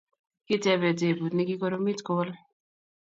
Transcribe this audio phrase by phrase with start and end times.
[0.45, 2.29] Kitebe tebut nikikoromit kowol